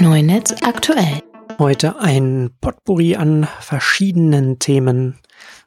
[0.00, 1.22] Neunetz aktuell.
[1.58, 5.18] Heute ein Potpourri an verschiedenen Themen.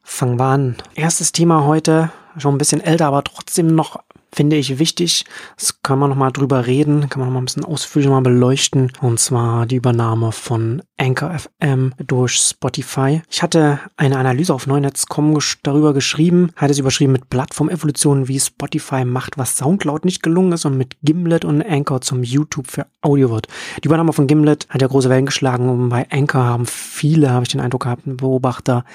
[0.04, 0.78] Fangen wir an.
[0.96, 4.02] Erstes Thema heute, schon ein bisschen älter, aber trotzdem noch
[4.34, 5.26] finde ich wichtig.
[5.58, 8.92] Das kann man nochmal drüber reden, kann man nochmal ein bisschen ausführlicher mal beleuchten.
[9.02, 13.22] Und zwar die Übernahme von Anchor FM durch Spotify.
[13.30, 19.04] Ich hatte eine Analyse auf Neunetz.com darüber geschrieben, hatte es überschrieben mit Plattformevolution, wie Spotify
[19.06, 23.32] macht, was Soundcloud nicht gelungen ist und mit Gimlet und Anchor zum YouTube für Audio
[23.32, 23.48] wird.
[23.84, 27.44] Die Übernahme von Gimlet hat ja große Wellen geschlagen und bei Anchor haben viele, habe
[27.44, 28.86] ich den Eindruck gehabt, Beobachter,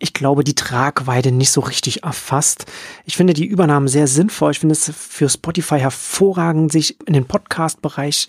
[0.00, 2.66] ich glaube, die Tragweite nicht so richtig erfasst.
[3.04, 4.50] Ich finde die Übernahmen sehr sinnvoll.
[4.50, 8.28] Ich finde es für Spotify hervorragend, sich in den Podcast-Bereich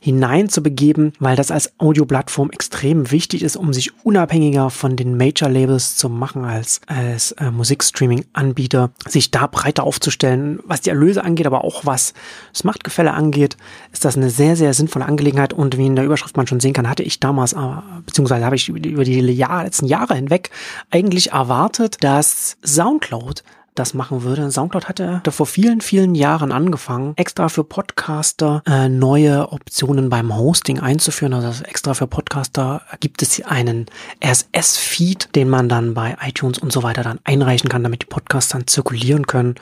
[0.00, 6.08] hineinzubegeben, weil das als Audioplattform extrem wichtig ist, um sich unabhängiger von den Major-Labels zu
[6.08, 11.84] machen als, als äh, Musikstreaming-Anbieter, sich da breiter aufzustellen, was die Erlöse angeht, aber auch
[11.84, 12.14] was
[12.52, 13.56] das Machtgefälle angeht,
[13.92, 15.52] ist das eine sehr, sehr sinnvolle Angelegenheit.
[15.52, 17.58] Und wie in der Überschrift man schon sehen kann, hatte ich damals, äh,
[18.06, 20.50] beziehungsweise habe ich über die, über die Jahr, letzten Jahre hinweg
[20.90, 23.42] eigentlich erwartet, dass Soundcloud
[23.78, 24.50] das machen würde.
[24.50, 30.80] Soundcloud hatte vor vielen, vielen Jahren angefangen, extra für Podcaster äh, neue Optionen beim Hosting
[30.80, 31.34] einzuführen.
[31.34, 33.86] Also extra für Podcaster gibt es einen
[34.24, 38.52] RSS-Feed, den man dann bei iTunes und so weiter dann einreichen kann, damit die Podcasts
[38.52, 39.54] dann zirkulieren können.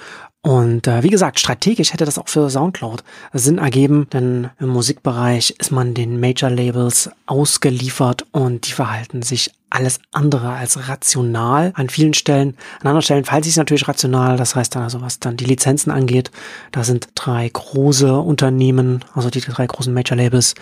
[0.47, 5.57] Und äh, wie gesagt, strategisch hätte das auch für Soundcloud Sinn ergeben, denn im Musikbereich
[5.59, 12.15] ist man den Major-Labels ausgeliefert und die verhalten sich alles andere als rational an vielen
[12.15, 12.57] Stellen.
[12.81, 15.45] An anderen Stellen verhalten sie sich natürlich rational, das heißt dann also, was dann die
[15.45, 16.31] Lizenzen angeht,
[16.73, 20.55] da sind drei große Unternehmen, also die drei großen Major-Labels,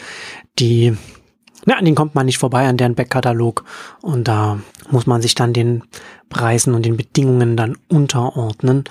[0.59, 0.97] die
[1.67, 3.65] na, an denen kommt man nicht vorbei, an deren Backkatalog.
[4.03, 4.59] Und da
[4.91, 5.83] muss man sich dann den
[6.29, 8.85] Preisen und den Bedingungen dann unterordnen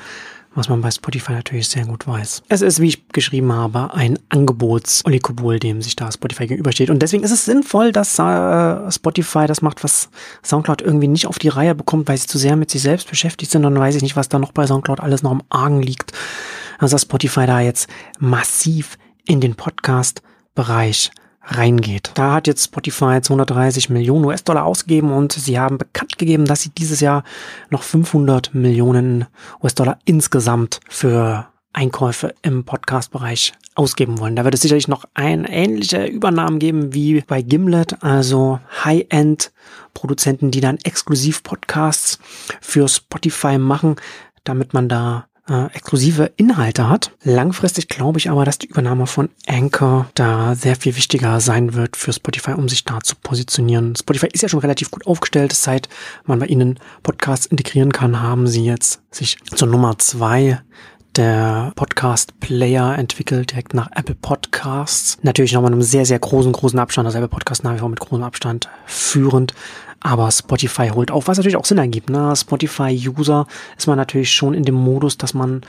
[0.55, 2.43] was man bei Spotify natürlich sehr gut weiß.
[2.49, 6.89] Es ist, wie ich geschrieben habe, ein Angebotsoligopol, dem sich da Spotify gegenübersteht.
[6.89, 10.09] Und deswegen ist es sinnvoll, dass äh, Spotify das macht, was
[10.43, 13.51] Soundcloud irgendwie nicht auf die Reihe bekommt, weil sie zu sehr mit sich selbst beschäftigt
[13.51, 13.65] sind.
[13.65, 16.11] Und dann weiß ich nicht, was da noch bei Soundcloud alles noch im Argen liegt.
[16.77, 21.11] Also Spotify da jetzt massiv in den Podcast-Bereich
[21.45, 22.11] reingeht.
[22.15, 26.69] Da hat jetzt Spotify 230 Millionen US-Dollar ausgegeben und sie haben bekannt gegeben, dass sie
[26.69, 27.23] dieses Jahr
[27.69, 29.25] noch 500 Millionen
[29.61, 34.35] US-Dollar insgesamt für Einkäufe im Podcast-Bereich ausgeben wollen.
[34.35, 40.61] Da wird es sicherlich noch ein ähnliche Übernahmen geben wie bei Gimlet, also High-End-Produzenten, die
[40.61, 42.19] dann exklusiv Podcasts
[42.61, 43.95] für Spotify machen,
[44.43, 47.11] damit man da äh, exklusive Inhalte hat.
[47.23, 51.97] Langfristig glaube ich aber, dass die Übernahme von Anchor da sehr viel wichtiger sein wird
[51.97, 53.95] für Spotify, um sich da zu positionieren.
[53.95, 55.53] Spotify ist ja schon relativ gut aufgestellt.
[55.53, 55.89] Seit
[56.25, 60.61] man bei ihnen Podcasts integrieren kann, haben sie jetzt sich zur Nummer zwei
[61.15, 65.17] der Podcast-Player entwickelt, direkt nach Apple Podcasts.
[65.21, 67.05] Natürlich nochmal einem sehr, sehr großen, großen Abstand.
[67.05, 69.53] Also Apple Podcast nach wie vor mit großem Abstand führend.
[69.99, 72.09] Aber Spotify holt auf, was natürlich auch Sinn ergibt.
[72.09, 72.35] Ne?
[72.35, 73.47] Spotify-User
[73.77, 75.61] ist man natürlich schon in dem Modus, dass man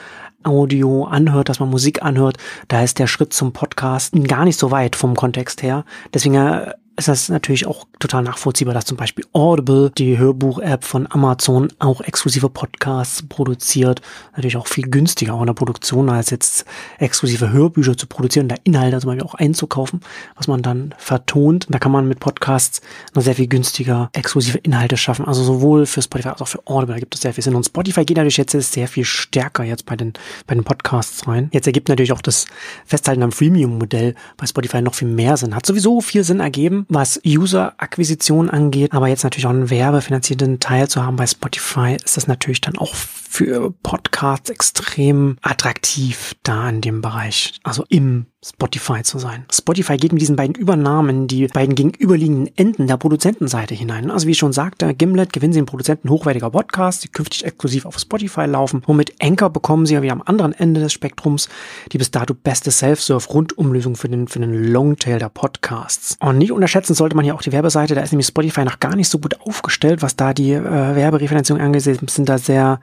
[0.43, 2.37] Audio anhört, dass man Musik anhört.
[2.69, 5.84] Da ist der Schritt zum Podcast gar nicht so weit vom Kontext her.
[6.12, 11.10] Deswegen äh, ist das natürlich auch total nachvollziehbar, dass zum Beispiel Audible, die Hörbuch-App von
[11.10, 14.00] Amazon, auch exklusive Podcasts produziert.
[14.32, 16.65] Natürlich auch viel günstiger auch in der Produktion, als jetzt
[16.99, 20.00] exklusive Hörbücher zu produzieren, da Inhalte zum Beispiel auch einzukaufen,
[20.37, 21.66] was man dann vertont.
[21.69, 22.81] Da kann man mit Podcasts
[23.15, 25.25] noch sehr viel günstiger exklusive Inhalte schaffen.
[25.25, 27.56] Also sowohl für Spotify als auch für Audible da gibt es sehr viel Sinn.
[27.56, 30.12] Und Spotify geht natürlich jetzt sehr viel stärker jetzt bei den,
[30.47, 31.49] bei den Podcasts rein.
[31.53, 32.47] Jetzt ergibt natürlich auch das
[32.84, 35.56] Festhalten am Freemium-Modell bei Spotify noch viel mehr Sinn.
[35.56, 40.89] Hat sowieso viel Sinn ergeben was User-Akquisition angeht, aber jetzt natürlich auch einen werbefinanzierten Teil
[40.89, 42.95] zu haben bei Spotify, ist das natürlich dann auch
[43.34, 49.47] für Podcasts extrem attraktiv da in dem Bereich, also im Spotify zu sein.
[49.50, 54.11] Spotify geht mit diesen beiden Übernahmen die beiden gegenüberliegenden Enden der Produzentenseite hinein.
[54.11, 57.87] Also wie ich schon sagte, Gimlet gewinnen sie den Produzenten hochwertiger Podcasts, die künftig exklusiv
[57.87, 58.83] auf Spotify laufen.
[58.87, 61.49] Und mit Anchor bekommen sie ja wie am anderen Ende des Spektrums
[61.91, 66.19] die bis dato beste Self-Serve-Rundumlösung für den, für den Longtail der Podcasts.
[66.21, 68.94] Und nicht unterschätzen sollte man hier auch die Werbeseite, da ist nämlich Spotify noch gar
[68.94, 72.79] nicht so gut aufgestellt, was da die äh, Werberefinanzierung angeht, sind da sehr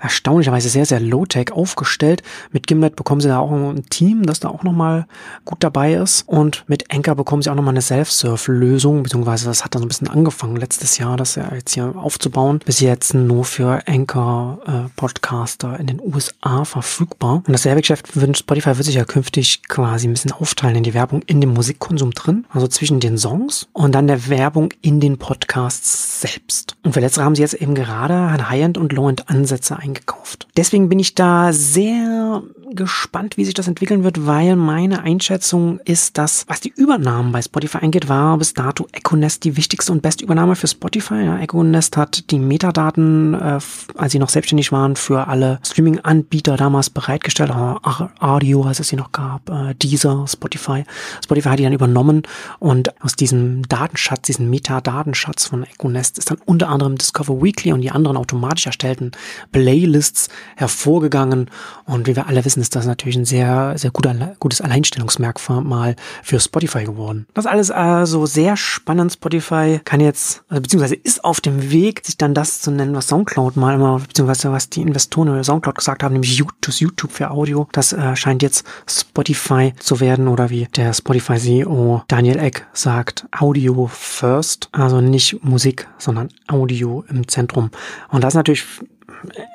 [0.00, 2.22] erstaunlicherweise sehr, sehr low-tech aufgestellt.
[2.52, 5.06] Mit Gimlet bekommen sie da auch ein Team, das da auch nochmal
[5.44, 6.28] gut dabei ist.
[6.28, 9.88] Und mit Anchor bekommen sie auch nochmal eine Self-Serve-Lösung, beziehungsweise das hat dann so ein
[9.88, 12.60] bisschen angefangen letztes Jahr, das ja jetzt hier aufzubauen.
[12.64, 17.42] Bis jetzt nur für Anchor-Podcaster äh, in den USA verfügbar.
[17.46, 20.94] Und das Werbegeschäft wird Spotify wird sich ja künftig quasi ein bisschen aufteilen in die
[20.94, 25.18] Werbung in dem Musikkonsum drin, also zwischen den Songs und dann der Werbung in den
[25.18, 26.76] Podcasts selbst.
[26.82, 30.48] Und für letztere haben sie jetzt eben gerade High-End und Low-End Ansätze eingekauft.
[30.56, 32.42] Deswegen bin ich da sehr
[32.74, 37.42] gespannt, wie sich das entwickeln wird, weil meine Einschätzung ist, dass, was die Übernahmen bei
[37.42, 41.24] Spotify angeht, war bis dato Econest die wichtigste und beste Übernahme für Spotify.
[41.24, 43.58] Ja, Econest hat die Metadaten, äh,
[43.96, 47.52] als sie noch selbstständig waren, für alle Streaming-Anbieter damals bereitgestellt.
[47.54, 50.84] Audio, als es sie noch gab, äh, Deezer, Spotify.
[51.22, 52.22] Spotify hat die dann übernommen
[52.58, 57.80] und aus diesem Datenschatz, diesen Metadatenschatz von Econest ist dann unter anderem Discover Weekly und
[57.80, 59.12] die anderen automatisch erstellten
[59.52, 61.50] Playlists hervorgegangen.
[61.84, 66.40] Und wie wir alle wissen, ist das natürlich ein sehr, sehr guter, gutes Alleinstellungsmerkmal für
[66.40, 67.26] Spotify geworden.
[67.34, 69.12] Das alles also sehr spannend.
[69.12, 73.08] Spotify kann jetzt, also beziehungsweise ist auf dem Weg, sich dann das zu nennen, was
[73.08, 77.68] Soundcloud mal immer, beziehungsweise was die Investoren über Soundcloud gesagt haben, nämlich YouTube für Audio.
[77.72, 83.26] Das äh, scheint jetzt Spotify zu werden oder wie der Spotify CEO Daniel Eck sagt,
[83.38, 87.70] Audio first, also nicht Musik, sondern Audio im Zentrum.
[88.08, 88.64] Und das ist natürlich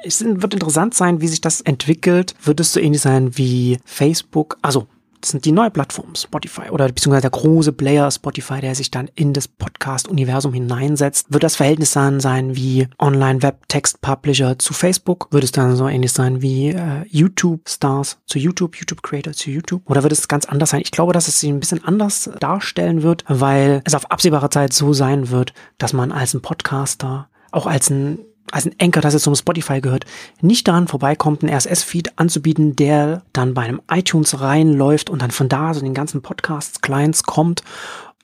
[0.03, 2.35] es wird interessant sein, wie sich das entwickelt.
[2.43, 4.57] Wird es so ähnlich sein wie Facebook?
[4.61, 4.87] Also
[5.21, 9.09] das sind die neue Plattform Spotify oder beziehungsweise der große Player Spotify, der sich dann
[9.15, 11.27] in das Podcast-Universum hineinsetzt.
[11.29, 15.27] Wird das Verhältnis dann sein wie Online-Web-Text-Publisher zu Facebook?
[15.31, 19.81] Wird es dann so ähnlich sein wie äh, YouTube-Stars zu YouTube, YouTube-Creator zu YouTube?
[19.89, 20.81] Oder wird es ganz anders sein?
[20.81, 24.71] Ich glaube, dass es sich ein bisschen anders darstellen wird, weil es auf absehbare Zeit
[24.71, 28.19] so sein wird, dass man als ein Podcaster auch als ein
[28.51, 30.05] als ein Anchor, das jetzt zum Spotify gehört,
[30.41, 35.49] nicht daran vorbeikommt, einen RSS-Feed anzubieten, der dann bei einem iTunes reinläuft und dann von
[35.49, 37.63] da so den ganzen Podcasts, Clients kommt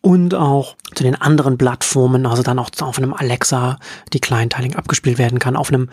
[0.01, 3.79] und auch zu den anderen Plattformen, also dann auch auf einem Alexa
[4.13, 5.89] die Clienteling abgespielt werden kann, auf einem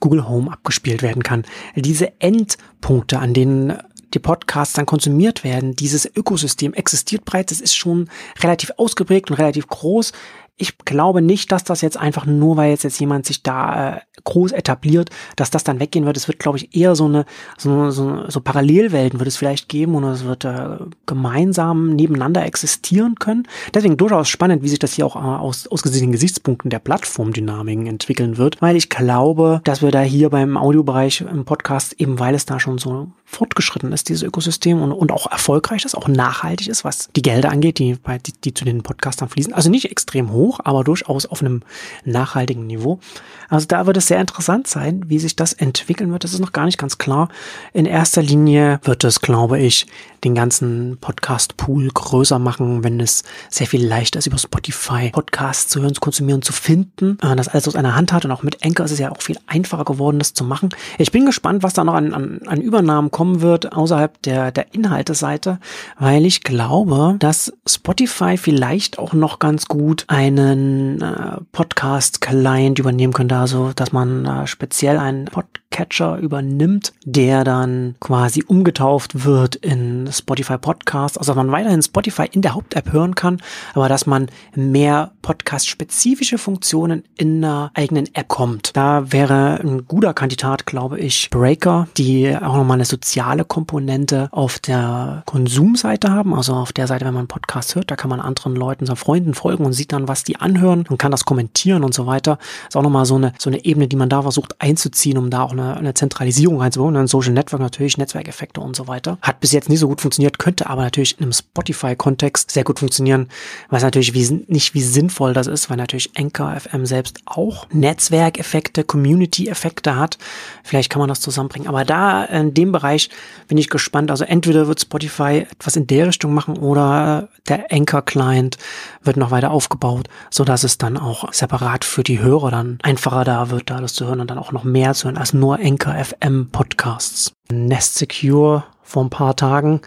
[0.00, 1.44] Google Home abgespielt werden kann.
[1.74, 3.78] Diese Endpunkte, an denen
[4.12, 8.08] die Podcasts dann konsumiert werden, dieses Ökosystem existiert bereits, es ist schon
[8.42, 10.12] relativ ausgeprägt und relativ groß
[10.56, 14.00] ich glaube nicht, dass das jetzt einfach nur, weil jetzt, jetzt jemand sich da äh,
[14.24, 16.16] groß etabliert, dass das dann weggehen wird.
[16.16, 17.26] Es wird, glaube ich, eher so eine,
[17.58, 23.16] so, so, so Parallelwelten wird es vielleicht geben und es wird äh, gemeinsam nebeneinander existieren
[23.16, 23.46] können.
[23.72, 27.86] Deswegen durchaus spannend, wie sich das hier auch äh, aus, aus den Gesichtspunkten der Plattformdynamiken
[27.86, 32.34] entwickeln wird, weil ich glaube, dass wir da hier beim Audiobereich im Podcast, eben weil
[32.34, 36.68] es da schon so fortgeschritten ist, dieses Ökosystem und, und auch erfolgreich ist, auch nachhaltig
[36.68, 37.96] ist, was die Gelder angeht, die,
[38.26, 39.52] die, die zu den Podcastern fließen.
[39.52, 41.62] Also nicht extrem hoch, aber durchaus auf einem
[42.04, 43.00] nachhaltigen Niveau.
[43.48, 46.24] Also da wird es sehr interessant sein, wie sich das entwickeln wird.
[46.24, 47.28] Das ist noch gar nicht ganz klar.
[47.72, 49.86] In erster Linie wird es, glaube ich,
[50.24, 55.82] den ganzen Podcast-Pool größer machen, wenn es sehr viel leichter ist, über Spotify Podcasts zu
[55.82, 57.18] hören, zu konsumieren, zu finden.
[57.22, 59.22] Äh, das alles aus einer Hand hat und auch mit Anchor ist es ja auch
[59.22, 60.70] viel einfacher geworden, das zu machen.
[60.98, 64.74] Ich bin gespannt, was da noch an, an, an Übernahmen kommen wird außerhalb der, der
[64.74, 65.58] Inhalteseite,
[65.98, 73.33] weil ich glaube, dass Spotify vielleicht auch noch ganz gut einen äh, Podcast-Client übernehmen könnte,
[73.40, 75.26] also dass man äh, speziell einen
[75.74, 82.42] Podcatcher übernimmt, der dann quasi umgetauft wird in Spotify Podcast, also man weiterhin Spotify in
[82.42, 83.40] der Haupt-App hören kann,
[83.74, 88.76] aber dass man mehr Podcast-spezifische Funktionen in einer eigenen App kommt.
[88.76, 94.60] Da wäre ein guter Kandidat, glaube ich, Breaker, die auch nochmal eine soziale Komponente auf
[94.60, 98.54] der Konsumseite haben, also auf der Seite, wenn man Podcast hört, da kann man anderen
[98.54, 101.94] Leuten, seinen Freunden folgen und sieht dann, was die anhören und kann das kommentieren und
[101.94, 102.38] so weiter.
[102.68, 105.42] Ist auch nochmal so eine, so eine Ebene, die man da versucht einzuziehen, um da
[105.42, 106.96] auch eine, eine Zentralisierung reinzubauen.
[106.96, 109.18] Ein Social Network natürlich, Netzwerkeffekte und so weiter.
[109.22, 112.78] Hat bis jetzt nicht so gut funktioniert, könnte aber natürlich in einem Spotify-Kontext sehr gut
[112.78, 113.28] funktionieren,
[113.70, 118.84] weiß natürlich wie, nicht, wie sinnvoll das ist, weil natürlich Anchor FM selbst auch Netzwerkeffekte,
[118.84, 120.18] Community-Effekte hat.
[120.62, 121.68] Vielleicht kann man das zusammenbringen.
[121.68, 123.10] Aber da in dem Bereich
[123.48, 124.10] bin ich gespannt.
[124.10, 128.58] Also entweder wird Spotify etwas in der Richtung machen oder der Anchor-Client
[129.02, 133.24] wird noch weiter aufgebaut, so dass es dann auch separat für die Hörer dann einfacher
[133.24, 135.53] da wird, da das zu hören und dann auch noch mehr zu hören als nur
[135.60, 137.32] Anchor FM Podcasts.
[137.50, 139.80] Nest Secure vor ein paar Tagen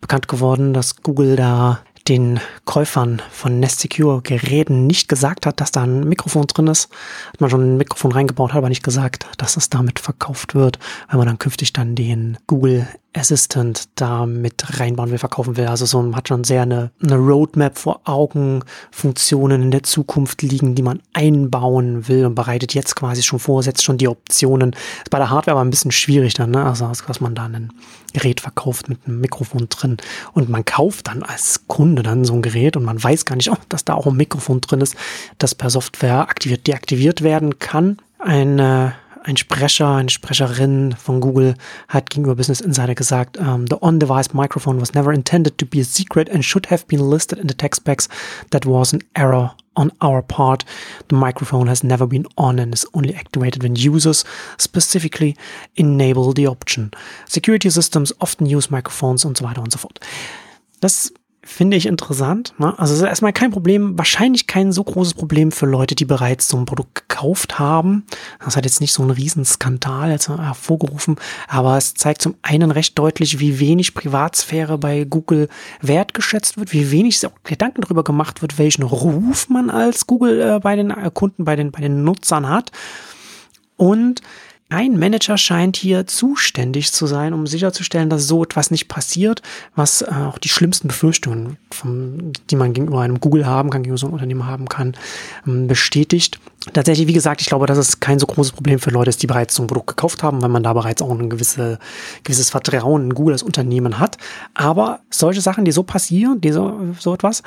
[0.00, 5.70] bekannt geworden, dass Google da den Käufern von Nest Secure Geräten nicht gesagt hat, dass
[5.70, 6.88] da ein Mikrofon drin ist.
[7.28, 10.78] Hat man schon ein Mikrofon reingebaut, hat aber nicht gesagt, dass es damit verkauft wird,
[11.08, 15.66] weil man dann künftig dann den Google Assistant da mit reinbauen will, verkaufen will.
[15.66, 20.74] Also so hat schon sehr eine, eine Roadmap vor Augen, Funktionen in der Zukunft liegen,
[20.74, 24.72] die man einbauen will und bereitet jetzt quasi schon vor, setzt schon die Optionen.
[24.72, 26.64] Ist bei der Hardware aber ein bisschen schwierig dann, ne?
[26.64, 27.72] Also dass man da ein
[28.12, 29.98] Gerät verkauft mit einem Mikrofon drin
[30.32, 33.50] und man kauft dann als Kunde dann so ein Gerät und man weiß gar nicht,
[33.50, 34.96] oh, dass da auch ein Mikrofon drin ist,
[35.38, 37.98] das per Software aktiviert, deaktiviert werden kann.
[38.18, 41.54] Eine ein Sprecher, eine Sprecherin von Google
[41.88, 45.84] hat gegenüber Business Insider gesagt, um, the on-device microphone was never intended to be a
[45.84, 48.08] secret and should have been listed in the text specs.
[48.50, 50.64] That was an error on our part.
[51.08, 54.24] The microphone has never been on and is only activated when users
[54.58, 55.36] specifically
[55.76, 56.90] enable the option.
[57.26, 60.00] Security systems often use microphones und so weiter und so fort.
[60.80, 61.12] Das
[61.44, 62.54] finde ich interessant.
[62.58, 62.78] Ne?
[62.78, 66.48] Also es ist erstmal kein Problem, wahrscheinlich kein so großes Problem für Leute, die bereits
[66.48, 68.06] so ein Produkt gekauft haben.
[68.44, 71.16] Das hat jetzt nicht so einen Riesenskandal hervorgerufen,
[71.48, 75.48] aber es zeigt zum einen recht deutlich, wie wenig Privatsphäre bei Google
[75.80, 80.60] wertgeschätzt wird, wie wenig auch Gedanken darüber gemacht wird, welchen Ruf man als Google äh,
[80.60, 82.70] bei den Kunden, bei den, bei den Nutzern hat.
[83.76, 84.20] Und
[84.72, 89.42] ein Manager scheint hier zuständig zu sein, um sicherzustellen, dass so etwas nicht passiert,
[89.74, 93.98] was äh, auch die schlimmsten Befürchtungen, vom, die man gegenüber einem Google haben kann, gegenüber
[93.98, 94.94] so einem Unternehmen haben kann,
[95.46, 96.38] ähm, bestätigt.
[96.72, 99.26] Tatsächlich, wie gesagt, ich glaube, dass es kein so großes Problem für Leute ist, die
[99.26, 101.78] bereits so ein Produkt gekauft haben, weil man da bereits auch ein gewisse,
[102.24, 104.16] gewisses Vertrauen in Google als Unternehmen hat.
[104.54, 107.42] Aber solche Sachen, die so passieren, die so, so etwas,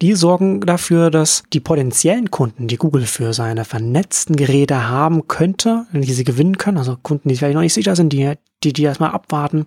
[0.00, 5.86] die sorgen dafür, dass die potenziellen Kunden, die Google für seine vernetzten Geräte haben könnte,
[5.92, 8.34] die sie gewinnen können, also Kunden, die vielleicht noch nicht sicher sind, die,
[8.64, 9.66] die, die erstmal abwarten,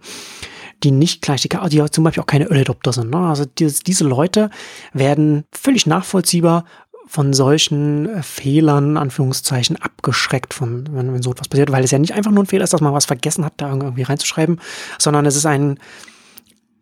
[0.83, 3.11] die nicht gleich, die, die zum Beispiel auch keine Early Adopter sind.
[3.11, 3.17] Ne?
[3.17, 4.49] Also die, diese Leute
[4.93, 6.65] werden völlig nachvollziehbar
[7.07, 11.99] von solchen äh, Fehlern, Anführungszeichen, abgeschreckt, von, wenn, wenn so etwas passiert, weil es ja
[11.99, 14.59] nicht einfach nur ein Fehler ist, dass man was vergessen hat, da irgendwie reinzuschreiben,
[14.97, 15.79] sondern es ist ein,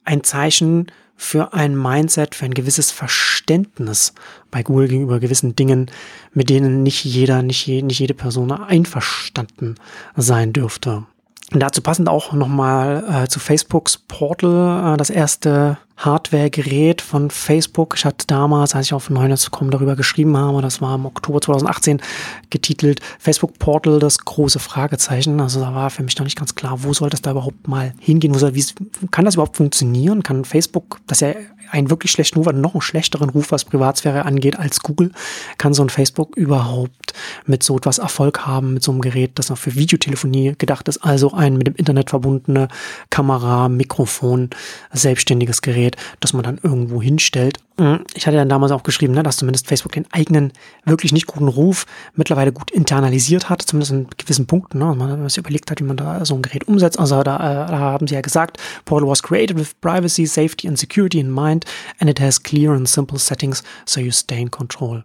[0.06, 4.14] ein Zeichen für ein Mindset, für ein gewisses Verständnis
[4.52, 5.90] bei Google gegenüber gewissen Dingen,
[6.34, 9.76] mit denen nicht jeder, nicht, je, nicht jede Person einverstanden
[10.16, 11.06] sein dürfte.
[11.52, 17.94] Und dazu passend auch nochmal äh, zu Facebooks Portal, äh, das erste Hardware-Gerät von Facebook.
[17.98, 22.02] Ich hatte damals, als ich auf Neunetz.com darüber geschrieben habe, das war im Oktober 2018
[22.50, 25.40] getitelt, Facebook Portal, das große Fragezeichen.
[25.40, 27.94] Also da war für mich noch nicht ganz klar, wo soll das da überhaupt mal
[28.00, 28.34] hingehen?
[28.34, 28.66] Wo soll, wie,
[29.12, 30.24] kann das überhaupt funktionieren?
[30.24, 31.34] Kann Facebook, das ja
[31.74, 35.12] einen wirklich schlechten Ruf, noch einen schlechteren Ruf, was Privatsphäre angeht, als Google,
[35.58, 37.14] kann so ein Facebook überhaupt
[37.46, 41.00] mit so etwas Erfolg haben, mit so einem Gerät, das noch für Videotelefonie gedacht ist,
[41.00, 42.68] also ein mit dem Internet verbundene
[43.10, 44.52] Kamera, Mikrofon,
[44.92, 45.83] selbstständiges Gerät,
[46.20, 47.60] das man dann irgendwo hinstellt.
[47.78, 48.04] Mhm.
[48.14, 50.54] Ich hatte dann damals auch geschrieben, ne, dass zumindest Facebook den eigenen
[50.86, 51.86] wirklich nicht guten Ruf
[52.16, 54.80] mittlerweile gut internalisiert hat, zumindest in gewissen Punkten.
[54.80, 57.00] Ne, man sich überlegt hat, wie man da so ein Gerät umsetzt.
[57.00, 60.78] Also da, äh, da haben sie ja gesagt, Portal was created with privacy, safety and
[60.78, 61.66] security in mind
[62.00, 65.04] and it has clear and simple settings so you stay in control.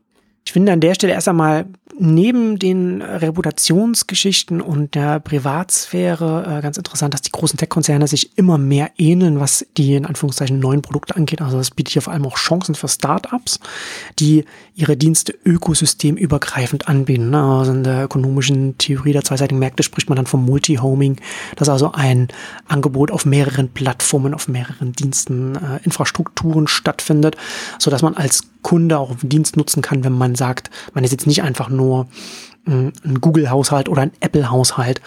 [0.48, 1.66] Ich finde an der Stelle erst einmal
[1.98, 8.56] neben den Reputationsgeschichten und der Privatsphäre äh, ganz interessant, dass die großen Tech-Konzerne sich immer
[8.56, 11.42] mehr ähneln, was die in Anführungszeichen neuen Produkte angeht.
[11.42, 13.60] Also das bietet hier vor allem auch Chancen für Startups,
[14.18, 17.28] die ihre Dienste ökosystemübergreifend anbieten.
[17.28, 17.42] Ne?
[17.42, 21.20] Also in der ökonomischen Theorie der zweiseitigen Märkte spricht man dann vom Multi-Homing,
[21.56, 22.28] dass also ein
[22.68, 27.36] Angebot auf mehreren Plattformen, auf mehreren Diensten, äh, Infrastrukturen stattfindet,
[27.78, 31.26] so dass man als Kunde auch Dienst nutzen kann, wenn man sagt, man ist jetzt
[31.26, 32.06] nicht einfach nur
[32.64, 35.00] hm, ein Google-Haushalt oder ein Apple-Haushalt,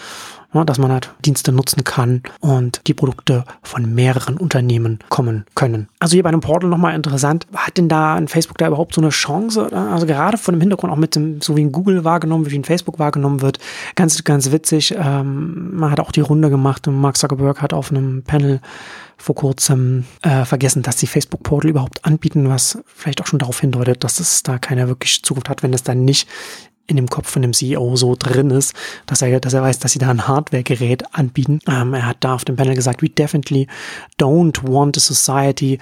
[0.54, 5.88] dass man halt Dienste nutzen kann und die Produkte von mehreren Unternehmen kommen können.
[6.00, 9.02] Also hier bei einem Portal nochmal interessant, hat denn da ein Facebook da überhaupt so
[9.02, 9.72] eine Chance?
[9.72, 12.66] Also gerade von dem Hintergrund auch mit dem, so wie ein Google wahrgenommen, wie ein
[12.66, 13.60] Facebook wahrgenommen wird,
[13.96, 14.94] ganz, ganz witzig.
[14.98, 18.60] Ähm, man hat auch die Runde gemacht und Mark Zuckerberg hat auf einem Panel
[19.22, 23.60] vor kurzem äh, vergessen, dass die Facebook Portal überhaupt anbieten, was vielleicht auch schon darauf
[23.60, 26.28] hindeutet, dass es da keine wirklich Zukunft hat, wenn es dann nicht
[26.88, 28.76] in dem Kopf von dem CEO so drin ist,
[29.06, 31.60] dass er, dass er weiß, dass sie da ein Hardware-Gerät anbieten.
[31.68, 33.68] Ähm, er hat da auf dem Panel gesagt, we definitely
[34.20, 35.80] don't want a society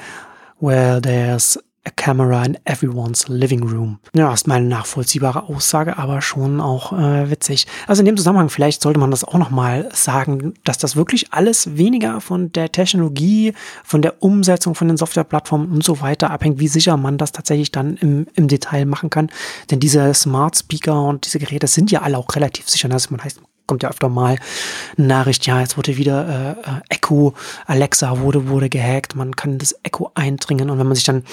[0.60, 1.58] where there's
[1.90, 4.00] a camera in everyone's living room.
[4.14, 7.66] Ja, ist mal eine nachvollziehbare Aussage, aber schon auch äh, witzig.
[7.88, 11.78] Also in dem Zusammenhang, vielleicht sollte man das auch nochmal sagen, dass das wirklich alles
[11.78, 13.54] weniger von der Technologie,
[13.84, 17.72] von der Umsetzung von den Softwareplattformen und so weiter abhängt, wie sicher man das tatsächlich
[17.72, 19.30] dann im, im Detail machen kann.
[19.72, 22.88] Denn diese Smart Speaker und diese Geräte sind ja alle auch relativ sicher.
[22.88, 24.40] Das heißt, kommt ja öfter mal
[24.98, 27.36] Nachricht, ja, jetzt wurde wieder äh, äh, Echo,
[27.68, 31.24] Alexa wurde, wurde gehackt, man kann das Echo eindringen und wenn man sich dann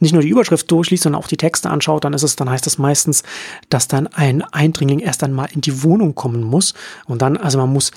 [0.00, 2.66] nicht nur die Überschrift durchliest, sondern auch die Texte anschaut, dann ist es, dann heißt
[2.66, 3.22] es meistens,
[3.70, 6.74] dass dann ein Eindringling erst einmal in die Wohnung kommen muss
[7.06, 7.92] und dann, also man muss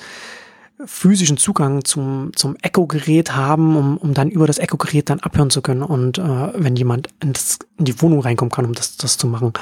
[0.86, 5.62] physischen Zugang zum, zum Echo-Gerät haben, um, um dann über das Echo-Gerät dann abhören zu
[5.62, 5.84] können.
[5.84, 6.22] Und äh,
[6.56, 9.54] wenn jemand in, das, in die Wohnung reinkommen kann, um das, das zu machen,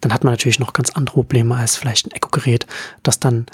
[0.00, 2.66] dann hat man natürlich noch ganz andere Probleme als vielleicht ein Echo-Gerät,
[3.02, 3.46] das dann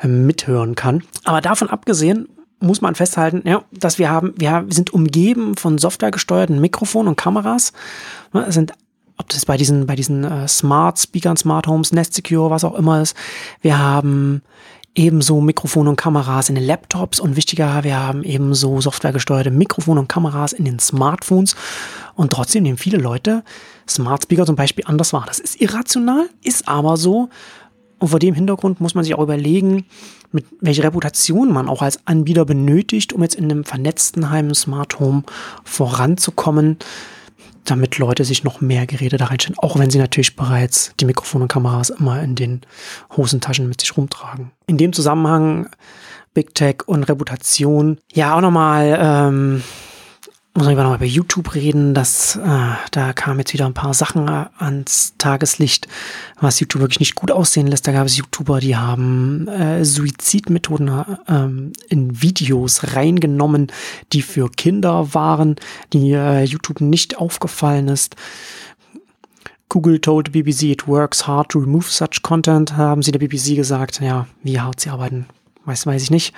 [0.00, 1.02] äh, mithören kann.
[1.24, 2.28] Aber davon abgesehen
[2.60, 7.72] muss man festhalten, ja, dass wir haben, wir, sind umgeben von softwaregesteuerten Mikrofonen und Kameras.
[8.32, 8.72] Es sind
[9.18, 12.74] ob das bei diesen, bei diesen äh, Smart Speakern, Smart Homes, Nest Secure, was auch
[12.74, 13.16] immer ist.
[13.60, 14.42] Wir haben
[14.94, 20.08] ebenso Mikrofone und Kameras in den Laptops und wichtiger, wir haben ebenso softwaregesteuerte Mikrofone und
[20.08, 21.56] Kameras in den Smartphones
[22.14, 23.42] und trotzdem nehmen viele Leute
[23.88, 25.24] Smart Speaker zum Beispiel anders wahr.
[25.26, 27.30] Das ist irrational, ist aber so.
[27.98, 29.86] Und vor dem Hintergrund muss man sich auch überlegen,
[30.32, 34.98] mit welcher Reputation man auch als Anbieter benötigt, um jetzt in einem vernetzten Heim Smart
[34.98, 35.22] Home
[35.64, 36.78] voranzukommen
[37.64, 41.44] damit Leute sich noch mehr Geräte da reinstellen, auch wenn sie natürlich bereits die Mikrofone
[41.44, 42.62] und Kameras immer in den
[43.16, 44.50] Hosentaschen mit sich rumtragen.
[44.66, 45.68] In dem Zusammenhang
[46.34, 49.62] Big Tech und Reputation, ja auch nochmal ähm,
[50.54, 54.28] muss man nochmal über YouTube reden, dass äh, da kamen jetzt wieder ein paar Sachen
[54.28, 55.88] äh, ans Tageslicht,
[56.40, 57.86] was YouTube wirklich nicht gut aussehen lässt.
[57.86, 63.72] Da gab es YouTuber, die haben äh, Suizidmethoden äh, in Videos reingenommen,
[64.12, 65.56] die für Kinder waren,
[65.94, 68.16] die äh, YouTube nicht aufgefallen ist.
[69.70, 74.02] Google told BBC it works hard to remove such content, haben sie der BBC gesagt.
[74.02, 75.24] Ja, wie hart sie arbeiten,
[75.64, 76.34] weiß, weiß ich nicht.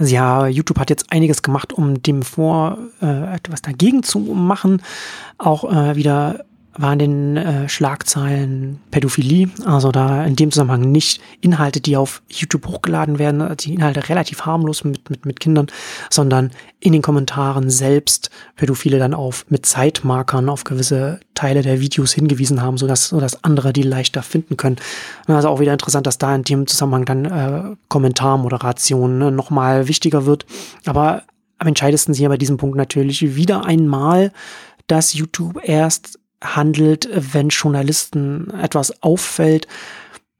[0.00, 4.82] Ja, YouTube hat jetzt einiges gemacht, um dem vor äh, etwas dagegen zu machen.
[5.38, 6.44] Auch äh, wieder
[6.76, 12.66] waren den äh, Schlagzeilen Pädophilie, also da in dem Zusammenhang nicht Inhalte, die auf YouTube
[12.66, 15.68] hochgeladen werden, also die Inhalte relativ harmlos mit, mit, mit Kindern,
[16.10, 16.50] sondern
[16.80, 22.60] in den Kommentaren selbst Pädophile dann auf mit Zeitmarkern auf gewisse Teile der Videos hingewiesen
[22.60, 24.76] haben, sodass, sodass andere die leichter finden können.
[25.26, 30.26] Also auch wieder interessant, dass da in dem Zusammenhang dann äh, Kommentarmoderation ne, nochmal wichtiger
[30.26, 30.44] wird.
[30.84, 31.22] Aber
[31.58, 34.32] am entscheidendsten sind ja bei diesem Punkt natürlich wieder einmal,
[34.86, 39.66] dass YouTube erst handelt, wenn Journalisten etwas auffällt,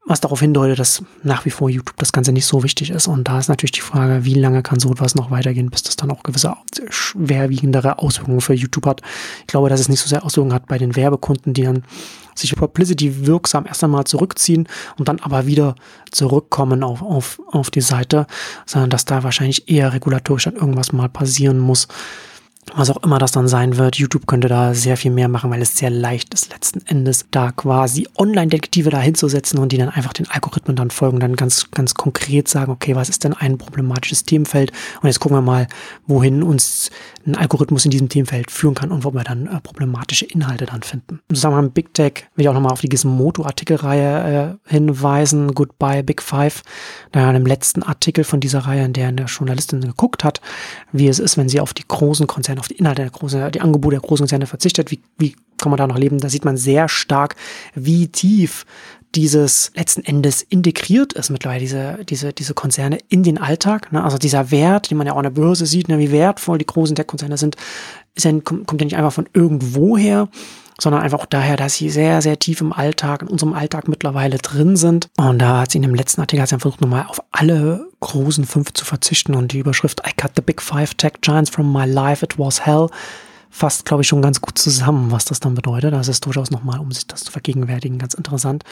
[0.07, 3.07] was darauf hindeutet, dass nach wie vor YouTube das Ganze nicht so wichtig ist.
[3.07, 5.95] Und da ist natürlich die Frage, wie lange kann so etwas noch weitergehen, bis das
[5.95, 6.53] dann auch gewisse
[6.89, 9.01] schwerwiegendere Auswirkungen für YouTube hat.
[9.41, 11.83] Ich glaube, dass es nicht so sehr Auswirkungen hat bei den Werbekunden, die dann
[12.35, 15.75] sich Publicity wirksam erst einmal zurückziehen und dann aber wieder
[16.11, 18.27] zurückkommen auf, auf, auf die Seite,
[18.65, 21.87] sondern dass da wahrscheinlich eher regulatorisch dann irgendwas mal passieren muss,
[22.73, 23.97] was auch immer das dann sein wird.
[23.97, 27.51] YouTube könnte da sehr viel mehr machen, weil es sehr leicht ist, letzten Endes da
[27.51, 31.93] quasi Online-Detektive da hinzusetzen und die dann einfach den Algorithmen dann folgen, dann ganz, ganz
[31.93, 34.71] konkret sagen, okay, was ist denn ein problematisches Themenfeld?
[35.01, 35.67] Und jetzt gucken wir mal,
[36.07, 36.89] wohin uns
[37.25, 40.83] ein Algorithmus in diesem Themenfeld führen kann und wo wir dann äh, problematische Inhalte dann
[40.83, 41.21] finden.
[41.27, 46.03] Im Zusammenhang mit Big Tech will ich auch nochmal auf die Gizmodo-Artikelreihe äh, hinweisen, Goodbye
[46.03, 46.61] Big Five.
[47.11, 50.41] Da dem letzten Artikel von dieser Reihe, in der eine Journalistin geguckt hat,
[50.91, 53.61] wie es ist, wenn sie auf die großen Konzerne, auf die Inhalte der großen, die
[53.61, 56.19] Angebote der großen Konzerne verzichtet, wie, wie kann man da noch leben?
[56.19, 57.35] Da sieht man sehr stark,
[57.73, 58.65] wie tief
[59.15, 63.91] dieses letzten Endes integriert ist mittlerweile, diese, diese, diese Konzerne in den Alltag.
[63.91, 64.03] Ne?
[64.03, 65.99] Also dieser Wert, den man ja auch an der Börse sieht, ne?
[65.99, 67.55] wie wertvoll die großen Tech-Konzerne sind,
[68.13, 70.27] ist ja, kommt, kommt ja nicht einfach von irgendwo her,
[70.79, 74.37] sondern einfach auch daher, dass sie sehr, sehr tief im Alltag, in unserem Alltag mittlerweile
[74.37, 75.09] drin sind.
[75.17, 78.45] Und da hat sie in dem letzten Artikel hat sie versucht, nochmal auf alle großen
[78.45, 81.85] fünf zu verzichten und die Überschrift I cut the big five tech giants from my
[81.85, 82.89] life, it was hell
[83.55, 85.93] fasst, glaube ich, schon ganz gut zusammen, was das dann bedeutet.
[85.93, 88.65] Das ist durchaus nochmal, um sich das zu vergegenwärtigen, ganz interessant.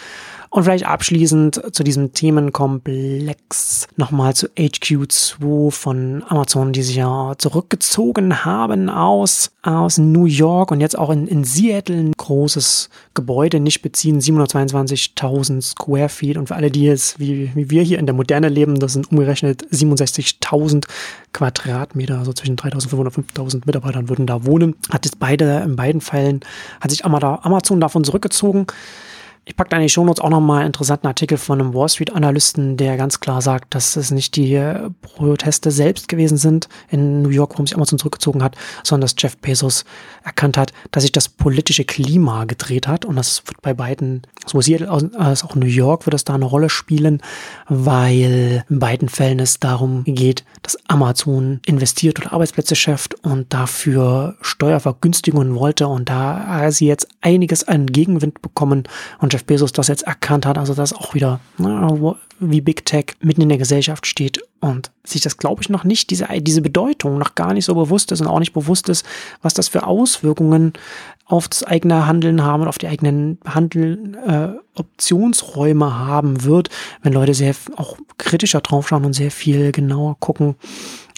[0.50, 8.44] Und vielleicht abschließend zu diesem Themenkomplex nochmal zu HQ2 von Amazon, die sich ja zurückgezogen
[8.44, 13.82] haben aus, aus New York und jetzt auch in, in Seattle ein großes Gebäude nicht
[13.84, 16.38] beziehen, 722.000 Square Feet.
[16.38, 19.10] Und für alle, die jetzt, wie, wie wir hier in der Moderne leben, das sind
[19.10, 20.86] umgerechnet 67.000
[21.32, 24.73] Quadratmeter, also zwischen 3.500 und 5.000 Mitarbeitern würden da wohnen.
[24.92, 26.42] Hat jetzt beide, in beiden Fällen,
[26.82, 28.68] hat sich Amazon davon zurückgezogen.
[29.46, 32.14] Ich packe da in die Shownotes auch nochmal einen interessanten Artikel von einem Wall Street
[32.14, 37.22] Analysten, der ganz klar sagt, dass es nicht die äh, Proteste selbst gewesen sind in
[37.22, 39.84] New York, warum sich Amazon zurückgezogen hat, sondern dass Jeff Bezos
[40.24, 44.64] erkannt hat, dass sich das politische Klima gedreht hat und das wird bei beiden, sowohl
[44.64, 47.22] Seattle als auch New York wird es da eine Rolle spielen,
[47.68, 54.38] weil in beiden Fällen es darum geht, dass Amazon investiert oder Arbeitsplätze schafft und dafür
[54.42, 58.84] Steuervergünstigungen wollte und da sie jetzt einiges an Gegenwind bekommen
[59.20, 63.16] und Jeff Bezos das jetzt erkannt hat, also das auch wieder, na, wie Big Tech
[63.20, 67.18] mitten in der Gesellschaft steht und sich das, glaube ich, noch nicht, diese, diese Bedeutung
[67.18, 69.06] noch gar nicht so bewusst ist und auch nicht bewusst ist,
[69.42, 70.74] was das für Auswirkungen
[71.26, 76.70] auf das eigene Handeln haben und auf die eigenen Handel, äh, Optionsräume haben wird,
[77.02, 80.56] wenn Leute sehr auch kritischer draufschauen und sehr viel genauer gucken,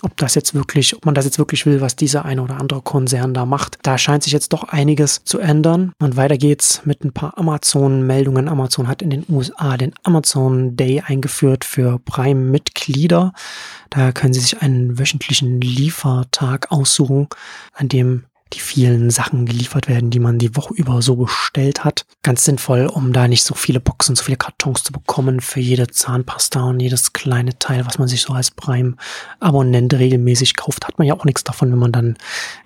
[0.01, 2.81] ob das jetzt wirklich, ob man das jetzt wirklich will, was dieser eine oder andere
[2.81, 3.77] Konzern da macht.
[3.83, 5.91] Da scheint sich jetzt doch einiges zu ändern.
[5.99, 8.47] Und weiter geht's mit ein paar Amazon-Meldungen.
[8.47, 13.33] Amazon hat in den USA den Amazon Day eingeführt für Prime-Mitglieder.
[13.89, 17.27] Da können Sie sich einen wöchentlichen Liefertag aussuchen,
[17.73, 22.05] an dem die vielen Sachen geliefert werden, die man die Woche über so bestellt hat.
[22.21, 25.87] Ganz sinnvoll, um da nicht so viele Boxen, so viele Kartons zu bekommen für jede
[25.87, 30.87] Zahnpasta und jedes kleine Teil, was man sich so als Prime-Abonnent regelmäßig kauft.
[30.87, 32.17] Hat man ja auch nichts davon, wenn man dann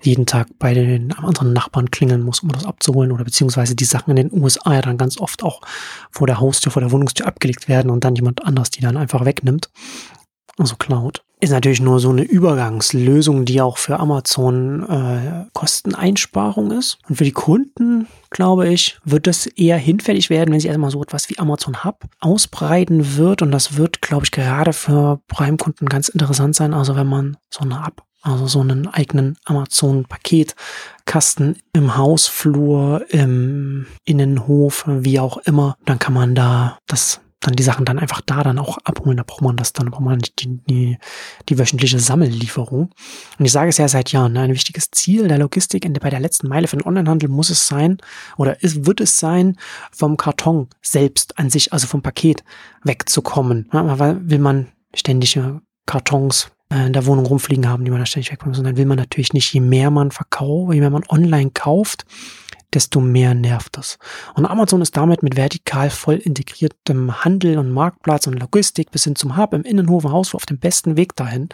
[0.02, 4.10] jeden Tag bei den anderen Nachbarn klingeln muss, um das abzuholen oder beziehungsweise die Sachen
[4.10, 5.62] in den USA ja dann ganz oft auch
[6.10, 9.24] vor der Haustür, vor der Wohnungstür abgelegt werden und dann jemand anders die dann einfach
[9.24, 9.70] wegnimmt.
[10.58, 16.98] Also Cloud ist natürlich nur so eine Übergangslösung, die auch für Amazon äh, Kosteneinsparung ist.
[17.08, 21.02] Und für die Kunden, glaube ich, wird das eher hinfällig werden, wenn sie erstmal so
[21.02, 23.42] etwas wie Amazon Hub ausbreiten wird.
[23.42, 26.74] Und das wird, glaube ich, gerade für Prime-Kunden ganz interessant sein.
[26.74, 34.84] Also wenn man so eine Hub also so einen eigenen Amazon-Paketkasten im Hausflur, im Innenhof,
[34.86, 38.58] wie auch immer, dann kann man da das dann die Sachen dann einfach da dann
[38.58, 39.16] auch abholen.
[39.16, 40.98] Da braucht man das dann, braucht man nicht die, die,
[41.48, 42.90] die wöchentliche Sammellieferung.
[43.38, 46.10] Und ich sage es ja seit Jahren, ne, ein wichtiges Ziel der Logistik in, bei
[46.10, 47.98] der letzten Meile für den Onlinehandel muss es sein,
[48.36, 49.56] oder ist, wird es sein,
[49.90, 52.44] vom Karton selbst an sich, also vom Paket
[52.84, 53.68] wegzukommen.
[53.72, 58.32] Weil will man ständige Kartons äh, in der Wohnung rumfliegen haben, die man da ständig
[58.32, 62.04] wegbringt, sondern will man natürlich nicht, je mehr man verkauft, je mehr man online kauft,
[62.74, 63.98] desto mehr nervt das.
[64.34, 69.16] Und Amazon ist damit mit vertikal voll integriertem Handel und Marktplatz und Logistik bis hin
[69.16, 71.48] zum Hub im Innenhof und Hausflur auf dem besten Weg dahin.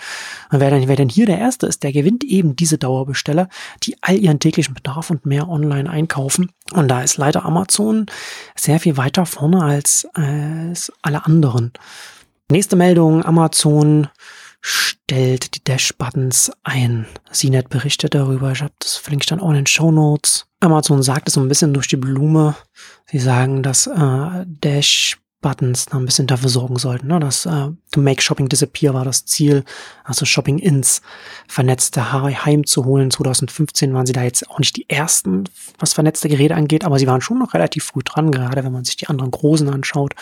[0.50, 3.48] Und wer denn, wer denn hier der Erste ist, der gewinnt eben diese Dauerbesteller,
[3.82, 6.50] die all ihren täglichen Bedarf und mehr online einkaufen.
[6.72, 8.06] Und da ist leider Amazon
[8.54, 11.72] sehr viel weiter vorne als, als alle anderen.
[12.50, 14.08] Nächste Meldung, Amazon
[14.66, 17.06] stellt die Dash-Buttons ein.
[17.30, 18.50] CNET berichtet darüber.
[18.50, 20.46] Ich habe das verlinke ich dann auch in den Show Notes.
[20.58, 22.56] Amazon sagt es so ein bisschen durch die Blume.
[23.06, 27.20] Sie sagen, dass äh, Dash Buttons da ein bisschen dafür sorgen sollten, ne?
[27.20, 29.64] dass äh, to make shopping disappear war das Ziel,
[30.02, 31.02] also Shopping ins
[31.46, 33.12] vernetzte Heim zu holen.
[33.12, 35.44] 2015 waren sie da jetzt auch nicht die ersten,
[35.78, 38.84] was vernetzte Geräte angeht, aber sie waren schon noch relativ früh dran, gerade wenn man
[38.84, 40.14] sich die anderen großen anschaut.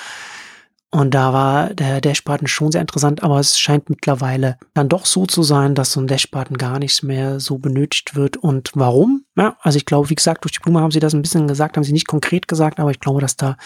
[0.95, 5.27] Und da war der Dashbutton schon sehr interessant, aber es scheint mittlerweile dann doch so
[5.27, 8.37] zu sein, dass so ein Dashbutton gar nicht mehr so benötigt wird.
[8.37, 9.25] Und warum?
[9.37, 11.77] Ja, also ich glaube, wie gesagt, durch die Blume haben sie das ein bisschen gesagt,
[11.77, 13.57] haben sie nicht konkret gesagt, aber ich glaube, dass da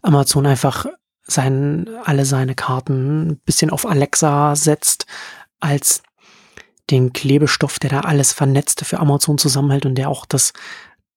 [0.00, 0.86] Amazon einfach
[1.22, 5.04] sein, alle seine Karten ein bisschen auf Alexa setzt
[5.60, 6.02] als
[6.88, 10.54] den Klebestoff, der da alles Vernetzte für Amazon zusammenhält und der auch das,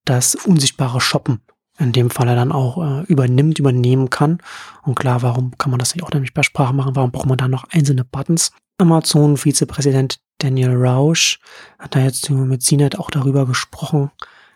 [0.04, 1.39] das unsichtbare Shoppen
[1.83, 4.39] in dem Falle dann auch äh, übernimmt, übernehmen kann.
[4.83, 6.95] Und klar, warum kann man das nicht auch nämlich bei Sprache machen?
[6.95, 8.51] Warum braucht man da noch einzelne Buttons?
[8.77, 11.39] Amazon-Vizepräsident Daniel Rausch
[11.79, 14.11] hat da jetzt mit CNET auch darüber gesprochen.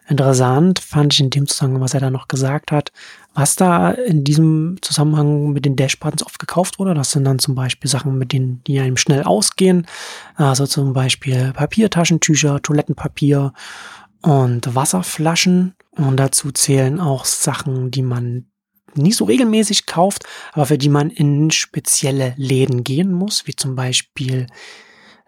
[0.09, 2.93] Interessant fand ich in dem Zusammenhang, was er da noch gesagt hat,
[3.33, 6.93] was da in diesem Zusammenhang mit den Dash-Buttons oft gekauft wurde.
[6.93, 9.85] Das sind dann zum Beispiel Sachen, mit denen die einem schnell ausgehen.
[10.35, 13.51] Also zum Beispiel Papiertaschentücher, Toilettenpapier
[14.21, 15.75] und Wasserflaschen.
[15.91, 18.45] Und dazu zählen auch Sachen, die man
[18.95, 23.75] nicht so regelmäßig kauft, aber für die man in spezielle Läden gehen muss, wie zum
[23.75, 24.47] Beispiel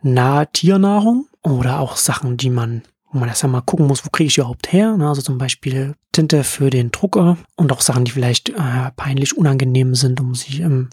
[0.02, 4.28] nahe Tiernahrung oder auch Sachen, die man, wo man erst einmal gucken muss, wo kriege
[4.28, 4.98] ich überhaupt her.
[5.02, 9.96] Also zum Beispiel Tinte für den Drucker und auch Sachen, die vielleicht äh, peinlich unangenehm
[9.96, 10.90] sind, um sie im,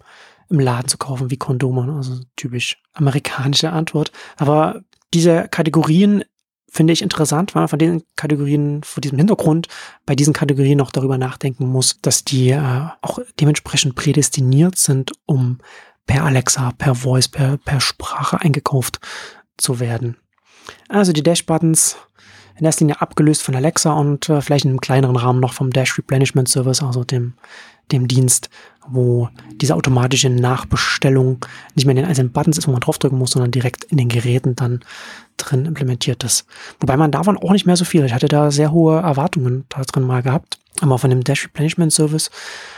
[0.48, 1.94] im Laden zu kaufen, wie Kondome.
[1.94, 4.12] Also typisch amerikanische Antwort.
[4.37, 4.82] Aber
[5.14, 6.24] diese Kategorien
[6.76, 9.68] finde ich interessant, weil man von den Kategorien, vor diesem Hintergrund,
[10.04, 15.58] bei diesen Kategorien noch darüber nachdenken muss, dass die äh, auch dementsprechend prädestiniert sind, um
[16.06, 19.00] per Alexa, per Voice, per, per Sprache eingekauft
[19.56, 20.16] zu werden.
[20.88, 21.96] Also die Dash-Buttons
[22.58, 25.70] in erster Linie abgelöst von Alexa und äh, vielleicht in einem kleineren Rahmen noch vom
[25.70, 27.34] Dash Replenishment Service, also dem,
[27.92, 28.50] dem Dienst,
[28.88, 33.32] wo diese automatische Nachbestellung nicht mehr in den einzelnen Buttons ist, wo man draufdrücken muss,
[33.32, 34.80] sondern direkt in den Geräten dann
[35.36, 36.46] drin implementiert ist.
[36.80, 38.04] Wobei man davon auch nicht mehr so viel.
[38.04, 40.58] Ich hatte da sehr hohe Erwartungen da drin mal gehabt.
[40.80, 42.30] Aber von dem Dash Replenishment Service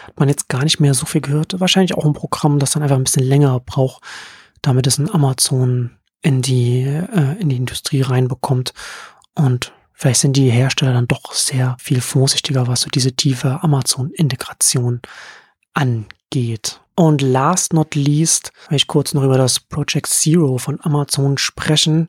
[0.06, 1.60] hat man jetzt gar nicht mehr so viel gehört.
[1.60, 4.02] Wahrscheinlich auch ein Programm, das dann einfach ein bisschen länger braucht,
[4.62, 5.90] damit es ein Amazon
[6.22, 8.72] in die, äh, in die Industrie reinbekommt.
[9.38, 15.00] Und vielleicht sind die Hersteller dann doch sehr viel vorsichtiger, was so diese tiefe Amazon-Integration
[15.74, 16.80] angeht.
[16.96, 22.08] Und last not least, will ich kurz noch über das Project Zero von Amazon sprechen,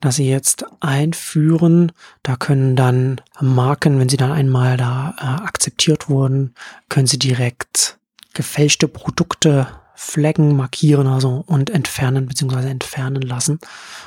[0.00, 1.92] das sie jetzt einführen.
[2.22, 6.54] Da können dann Marken, wenn sie dann einmal da äh, akzeptiert wurden,
[6.88, 7.98] können sie direkt
[8.32, 12.68] gefälschte Produkte Flecken markieren also und entfernen bzw.
[12.68, 13.58] entfernen lassen.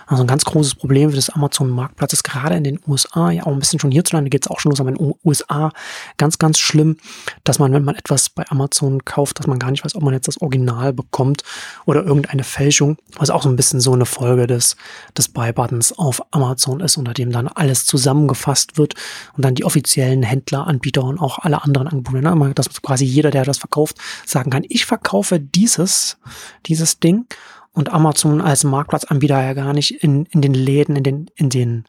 [0.08, 3.52] Also ein ganz großes Problem für das Amazon-Marktplatz ist gerade in den USA, ja auch
[3.52, 5.72] ein bisschen schon hierzulande geht es auch schon los, aber in den USA
[6.18, 6.98] ganz, ganz schlimm,
[7.44, 10.14] dass man, wenn man etwas bei Amazon kauft, dass man gar nicht weiß, ob man
[10.14, 11.44] jetzt das Original bekommt
[11.86, 14.76] oder irgendeine Fälschung, was auch so ein bisschen so eine Folge des,
[15.18, 18.96] des Buy-Buttons auf Amazon ist, unter dem dann alles zusammengefasst wird
[19.36, 23.32] und dann die offiziellen Händler, Anbieter und auch alle anderen Angebote, ne, dass quasi jeder,
[23.32, 25.40] der das verkauft, sagen kann, ich verkaufe
[25.76, 26.18] dieses,
[26.66, 27.26] dieses Ding
[27.72, 31.84] und Amazon als Marktplatzanbieter ja gar nicht in, in den Läden, in den, in den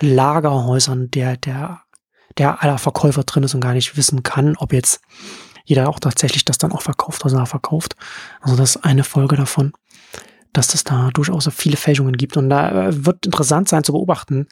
[0.00, 1.82] Lagerhäusern der, der,
[2.36, 5.00] der aller Verkäufer drin ist und gar nicht wissen kann, ob jetzt
[5.64, 7.94] jeder auch tatsächlich das dann auch verkauft oder verkauft.
[8.40, 9.72] Also das ist eine Folge davon
[10.58, 12.36] dass es da durchaus viele Fälschungen gibt.
[12.36, 14.48] Und da äh, wird interessant sein zu beobachten,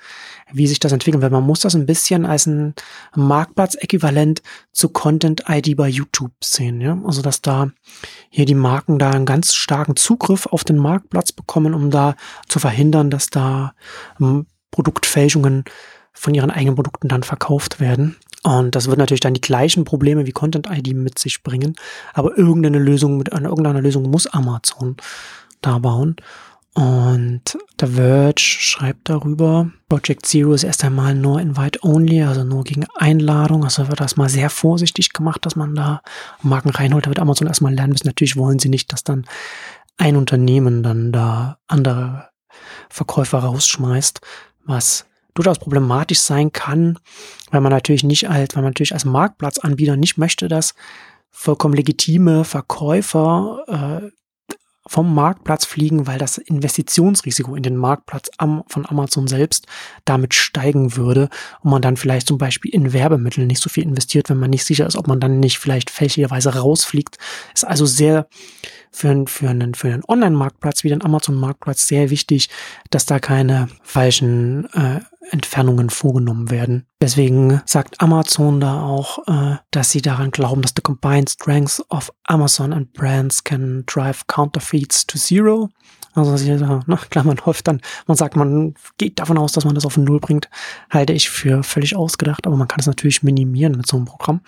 [0.53, 2.75] wie sich das entwickelt, weil man muss das ein bisschen als ein
[3.17, 4.41] Marktplatz-Äquivalent
[4.71, 6.81] zu Content-ID bei YouTube sehen.
[6.81, 6.97] Ja?
[7.05, 7.73] Also dass da
[8.31, 12.15] hier die Marken da einen ganz starken Zugriff auf den Marktplatz bekommen, um da
[12.49, 13.75] zu verhindern, dass da
[14.21, 15.65] ähm, Produktfälschungen
[16.13, 18.17] von ihren eigenen Produkten dann verkauft werden.
[18.45, 21.75] Und das wird natürlich dann die gleichen Probleme wie Content ID mit sich bringen.
[22.15, 24.97] Aber irgendeine Lösung mit einer irgendeiner Lösung muss Amazon
[25.61, 26.17] da bauen.
[26.75, 32.65] Und The Verge schreibt darüber, Project Zero ist erst einmal nur Invite Only, also nur
[32.65, 33.65] gegen Einladung.
[33.65, 36.03] Also wird das mal sehr vorsichtig gemacht, dass man da
[36.43, 37.07] Marken reinholt.
[37.07, 38.07] Da wird Amazon erstmal lernen müssen.
[38.07, 39.25] Natürlich wollen sie nicht, dass dann
[39.97, 42.29] ein Unternehmen dann da andere
[42.91, 44.21] Verkäufer rausschmeißt,
[44.67, 46.99] was durchaus problematisch sein kann,
[47.51, 50.75] weil man natürlich nicht als, weil man natürlich als Marktplatzanbieter nicht möchte, dass
[51.31, 54.11] vollkommen legitime Verkäufer äh,
[54.87, 59.67] vom Marktplatz fliegen, weil das Investitionsrisiko in den Marktplatz von Amazon selbst
[60.05, 61.29] damit steigen würde
[61.61, 64.65] und man dann vielleicht zum Beispiel in Werbemittel nicht so viel investiert, wenn man nicht
[64.65, 67.19] sicher ist, ob man dann nicht vielleicht fälschlicherweise rausfliegt.
[67.55, 68.29] Ist also sehr
[68.91, 72.49] für, einen, für einen, für einen Online-Marktplatz wie den Amazon-Marktplatz sehr wichtig,
[72.91, 76.87] dass da keine falschen äh, Entfernungen vorgenommen werden.
[77.01, 82.13] Deswegen sagt Amazon da auch, äh, dass sie daran glauben, dass the combined strengths of
[82.25, 85.69] Amazon and brands can drive counterfeits to zero.
[86.15, 89.75] Also sie, na, klar, man hofft dann, man sagt, man geht davon aus, dass man
[89.75, 90.49] das auf Null bringt,
[90.89, 94.41] halte ich für völlig ausgedacht, aber man kann es natürlich minimieren mit so einem Programm.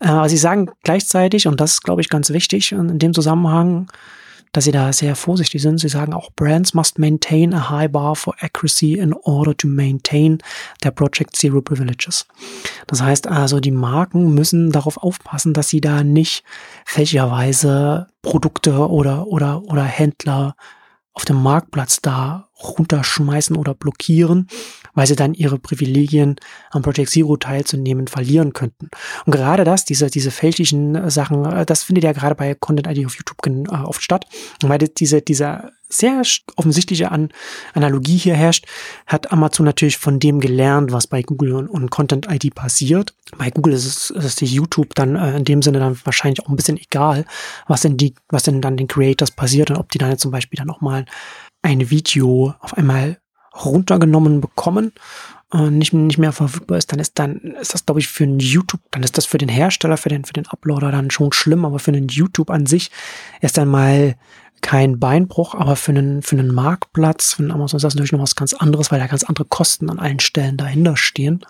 [0.00, 3.88] Äh, aber sie sagen gleichzeitig, und das ist, glaube ich, ganz wichtig in dem Zusammenhang,
[4.54, 5.78] dass sie da sehr vorsichtig sind.
[5.78, 10.38] Sie sagen auch, Brands must maintain a high bar for accuracy in order to maintain
[10.80, 12.26] their Project Zero Privileges.
[12.86, 16.44] Das heißt also, die Marken müssen darauf aufpassen, dass sie da nicht
[16.84, 20.54] fälschlicherweise Produkte oder, oder, oder Händler
[21.14, 24.48] auf dem Marktplatz da runterschmeißen oder blockieren,
[24.94, 26.36] weil sie dann ihre Privilegien
[26.70, 28.90] am Project Zero teilzunehmen verlieren könnten.
[29.26, 33.06] Und gerade das, diese, diese fälschlichen Sachen, äh, das findet ja gerade bei Content ID
[33.06, 34.26] auf YouTube äh, oft statt.
[34.62, 36.22] Und weil diese, dieser sehr
[36.56, 37.30] offensichtliche An
[37.72, 38.66] Analogie hier herrscht,
[39.06, 43.14] hat Amazon natürlich von dem gelernt, was bei Google und, und Content ID passiert.
[43.38, 46.48] Bei Google ist es, ist es YouTube dann äh, in dem Sinne dann wahrscheinlich auch
[46.48, 47.24] ein bisschen egal,
[47.66, 50.30] was denn die, was denn dann den Creators passiert und ob die dann jetzt zum
[50.30, 51.04] Beispiel dann auch mal
[51.64, 53.18] ein Video auf einmal
[53.64, 54.92] runtergenommen bekommen
[55.50, 58.40] und nicht, nicht mehr verfügbar ist, dann ist dann ist das glaube ich für einen
[58.40, 61.64] YouTube, dann ist das für den Hersteller, für den für den Uploader dann schon schlimm,
[61.64, 62.90] aber für einen YouTube an sich
[63.40, 64.16] ist dann mal
[64.60, 68.22] kein Beinbruch, aber für einen für einen Marktplatz, für einen Amazon ist das natürlich noch
[68.22, 71.44] was ganz anderes, weil da ganz andere Kosten an allen Stellen dahinter stehen.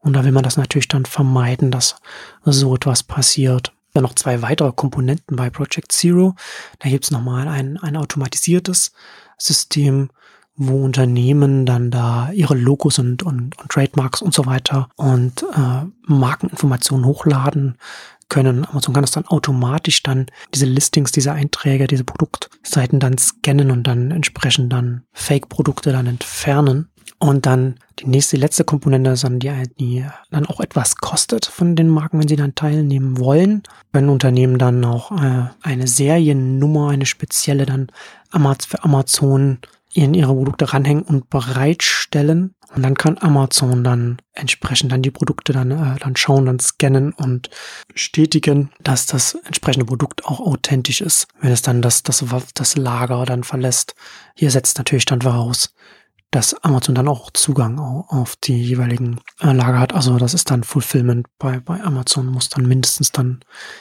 [0.00, 1.96] Und da will man das natürlich dann vermeiden, dass
[2.44, 3.72] so etwas passiert.
[3.94, 6.34] Dann noch zwei weitere Komponenten bei Project Zero.
[6.78, 8.92] Da gibt es nochmal ein, ein automatisiertes
[9.38, 10.10] System,
[10.56, 15.86] wo Unternehmen dann da ihre Logos und, und, und Trademarks und so weiter und äh,
[16.06, 17.78] Markeninformationen hochladen
[18.28, 18.66] können.
[18.66, 23.84] Amazon kann das dann automatisch dann diese Listings, diese Einträge, diese Produktseiten dann scannen und
[23.84, 26.90] dann entsprechend dann Fake-Produkte dann entfernen.
[27.22, 31.76] Und dann die nächste, letzte Komponente ist dann die, die dann auch etwas kostet von
[31.76, 33.62] den Marken, wenn sie dann teilnehmen wollen.
[33.92, 37.88] Wenn Unternehmen dann auch äh, eine Seriennummer, eine spezielle dann
[38.66, 39.58] für Amazon
[39.92, 42.54] in ihre Produkte ranhängen und bereitstellen.
[42.74, 47.12] Und dann kann Amazon dann entsprechend dann die Produkte dann, äh, dann schauen, dann scannen
[47.12, 47.50] und
[47.92, 53.26] bestätigen, dass das entsprechende Produkt auch authentisch ist, wenn es dann das, das, das Lager
[53.26, 53.94] dann verlässt.
[54.36, 55.74] Hier setzt natürlich dann voraus,
[56.30, 59.94] dass Amazon dann auch Zugang auf die jeweiligen äh, Lager hat.
[59.94, 63.40] Also das ist dann Fulfillment bei, bei Amazon muss dann mindestens dann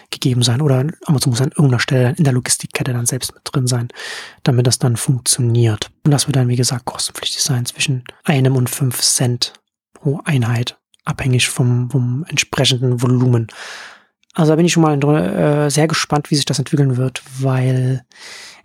[0.10, 3.68] gegeben sein oder Amazon muss an irgendeiner Stelle in der Logistikkette dann selbst mit drin
[3.68, 3.90] sein,
[4.44, 5.92] damit das dann funktioniert.
[6.04, 9.54] Und das wird dann, wie gesagt, kostenpflichtig sein zwischen einem und fünf Cent
[9.94, 13.48] pro Einheit, abhängig vom, vom entsprechenden Volumen
[14.40, 18.06] Also da bin ich schon mal äh, sehr gespannt, wie sich das entwickeln wird, weil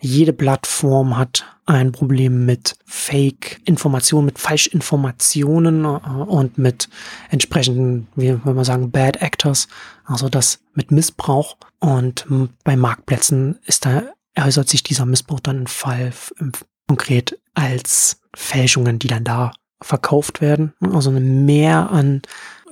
[0.00, 6.88] jede Plattform hat ein Problem mit Fake-Informationen, mit Falschinformationen äh, und mit
[7.28, 9.66] entsprechenden, wie würde man sagen, Bad Actors,
[10.04, 11.56] also das mit Missbrauch.
[11.80, 12.24] Und
[12.62, 14.04] bei Marktplätzen ist da,
[14.38, 16.52] äußert sich dieser Missbrauch dann im Fall im,
[16.86, 19.50] konkret als Fälschungen, die dann da
[19.82, 20.72] verkauft werden.
[20.92, 22.22] Also Mehr an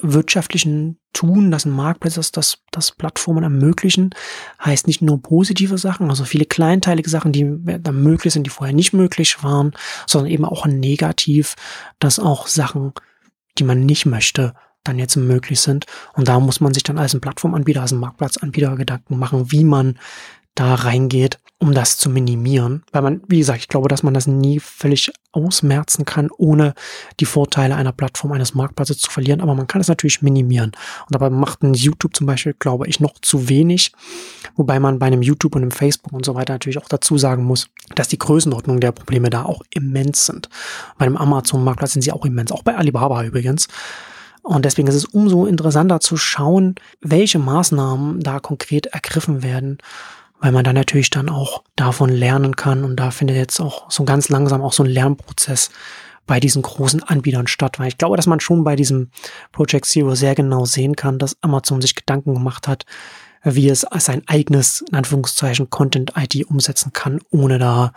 [0.03, 4.11] wirtschaftlichen Tun, das ein Marktplatz ist, das, das Plattformen ermöglichen,
[4.65, 8.75] heißt nicht nur positive Sachen, also viele kleinteilige Sachen, die dann möglich sind, die vorher
[8.75, 9.73] nicht möglich waren,
[10.07, 11.55] sondern eben auch negativ,
[11.99, 12.93] dass auch Sachen,
[13.59, 15.87] die man nicht möchte, dann jetzt möglich sind.
[16.15, 19.65] Und da muss man sich dann als ein Plattformanbieter, als ein Marktplatzanbieter Gedanken machen, wie
[19.65, 19.99] man
[20.55, 22.83] da reingeht, um das zu minimieren.
[22.93, 26.75] Weil man, wie gesagt, ich glaube, dass man das nie völlig ausmerzen kann, ohne
[27.21, 29.41] die Vorteile einer Plattform, eines Marktplatzes zu verlieren.
[29.41, 30.73] Aber man kann es natürlich minimieren.
[30.73, 33.93] Und dabei macht ein YouTube zum Beispiel, glaube ich, noch zu wenig.
[34.57, 37.45] Wobei man bei einem YouTube und einem Facebook und so weiter natürlich auch dazu sagen
[37.45, 40.49] muss, dass die Größenordnung der Probleme da auch immens sind.
[40.99, 42.53] Bei einem Amazon-Marktplatz sind sie auch immens.
[42.53, 43.69] Auch bei Alibaba übrigens.
[44.43, 49.79] Und deswegen ist es umso interessanter zu schauen, welche Maßnahmen da konkret ergriffen werden
[50.43, 52.83] weil man dann natürlich dann auch davon lernen kann.
[52.83, 55.71] Und da findet jetzt auch so ganz langsam auch so ein Lernprozess
[56.27, 57.79] bei diesen großen Anbietern statt.
[57.79, 59.11] Weil ich glaube, dass man schon bei diesem
[59.53, 62.87] Project Zero sehr genau sehen kann, dass Amazon sich Gedanken gemacht hat,
[63.45, 67.93] wie es sein eigenes, in Anführungszeichen, Content-ID umsetzen kann, ohne da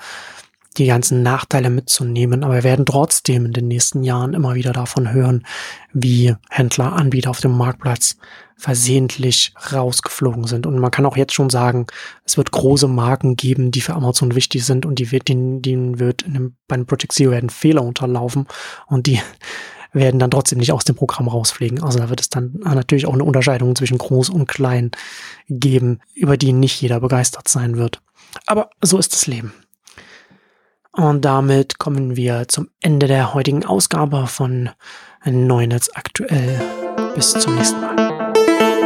[0.78, 2.44] die ganzen Nachteile mitzunehmen.
[2.44, 5.48] Aber wir werden trotzdem in den nächsten Jahren immer wieder davon hören,
[5.94, 8.18] wie Händler, Anbieter auf dem Marktplatz
[8.58, 10.66] versehentlich rausgeflogen sind.
[10.66, 11.88] Und man kann auch jetzt schon sagen,
[12.24, 16.22] es wird große Marken geben, die für Amazon wichtig sind und die wird, denen, wird
[16.22, 18.48] in dem, bei dem Project Zero werden Fehler unterlaufen
[18.88, 19.22] und die
[19.94, 21.82] werden dann trotzdem nicht aus dem Programm rausfliegen.
[21.82, 24.92] Also da wird es dann natürlich auch eine Unterscheidung zwischen groß und klein
[25.48, 28.02] geben, über die nicht jeder begeistert sein wird.
[28.46, 29.54] Aber so ist das Leben.
[30.92, 34.70] Und damit kommen wir zum Ende der heutigen Ausgabe von
[35.26, 36.62] Neunetz aktuell.
[37.16, 38.05] Bis zum nächsten Mal.
[38.58, 38.85] Thank you.